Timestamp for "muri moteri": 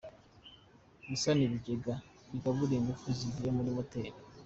3.57-4.17